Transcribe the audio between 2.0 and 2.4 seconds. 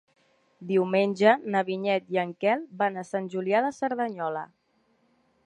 i en